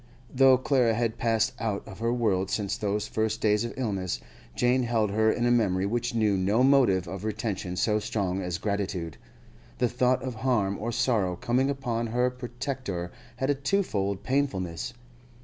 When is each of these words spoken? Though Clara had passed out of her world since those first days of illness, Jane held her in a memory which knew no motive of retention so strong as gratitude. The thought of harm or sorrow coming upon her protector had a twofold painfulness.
Though 0.33 0.57
Clara 0.57 0.95
had 0.95 1.19
passed 1.19 1.53
out 1.59 1.87
of 1.87 1.99
her 1.99 2.11
world 2.11 2.49
since 2.49 2.75
those 2.75 3.07
first 3.07 3.39
days 3.39 3.63
of 3.63 3.71
illness, 3.77 4.19
Jane 4.55 4.81
held 4.81 5.11
her 5.11 5.31
in 5.31 5.45
a 5.45 5.51
memory 5.51 5.85
which 5.85 6.15
knew 6.15 6.35
no 6.37 6.63
motive 6.63 7.07
of 7.07 7.23
retention 7.23 7.75
so 7.75 7.99
strong 7.99 8.41
as 8.41 8.57
gratitude. 8.57 9.17
The 9.77 9.87
thought 9.87 10.23
of 10.23 10.33
harm 10.41 10.79
or 10.79 10.91
sorrow 10.91 11.35
coming 11.35 11.69
upon 11.69 12.07
her 12.07 12.31
protector 12.31 13.11
had 13.35 13.51
a 13.51 13.53
twofold 13.53 14.23
painfulness. 14.23 14.93